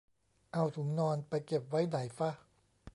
[0.53, 2.29] เอาถุงนอนไปเก็บไว้ไหนฟะ